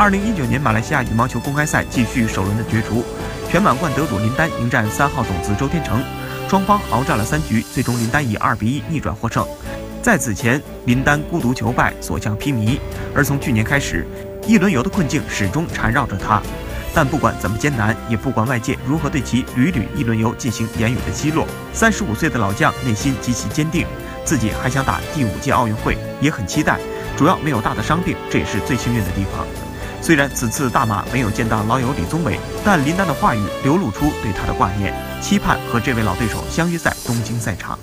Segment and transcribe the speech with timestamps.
[0.00, 3.04] 二零一九年马来西亚羽毛球公开赛继续首轮的角逐，
[3.50, 6.02] 全满贯得主林丹迎战三号种子周天成，
[6.48, 9.46] 双方鏖战了三局，最终林丹以二比一逆转获胜。
[10.00, 12.78] 在此前，林丹孤独求败，所向披靡。
[13.14, 14.06] 而从去年开始，
[14.46, 16.40] 一轮游的困境始终缠绕着他。
[16.94, 23.86] 但不管怎么艰难，也不管外界如何对其屡屡一轮游进行言语的奚落，三十五岁的老将内心极其坚定，
[24.24, 26.78] 自己还想打第五届奥运会，也很期待。
[27.18, 29.46] 主要没有大的伤病，这也是最幸运的地方。
[30.02, 37.78] 虽然此次大马没有见到老友李宗伟，但林丹的话语流露出对他的挂念，期盼和这位老对手相约在东京赛场。